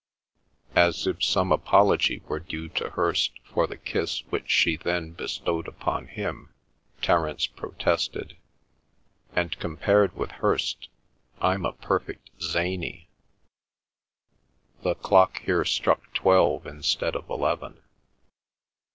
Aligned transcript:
As 0.75 1.05
if 1.05 1.23
some 1.23 1.51
apology 1.51 2.23
were 2.27 2.39
due 2.39 2.69
to 2.69 2.89
Hirst 2.89 3.33
for 3.43 3.67
the 3.67 3.77
kiss 3.77 4.21
which 4.31 4.49
she 4.49 4.75
then 4.75 5.11
bestowed 5.11 5.67
upon 5.67 6.07
him, 6.07 6.51
Terence 7.03 7.45
protested: 7.45 8.35
"And 9.35 9.55
compared 9.59 10.15
with 10.15 10.31
Hirst 10.31 10.89
I'm 11.39 11.65
a 11.67 11.73
perfect 11.73 12.31
Zany." 12.41 13.09
The 14.81 14.95
clock 14.95 15.43
here 15.43 15.65
struck 15.65 16.11
twelve 16.15 16.65
instead 16.65 17.15
of 17.15 17.29
eleven. 17.29 17.83